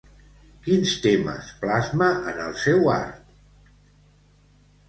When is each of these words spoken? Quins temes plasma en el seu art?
Quins 0.67 0.93
temes 1.03 1.51
plasma 1.65 2.09
en 2.31 2.41
el 2.47 2.57
seu 2.65 2.91
art? 2.97 3.23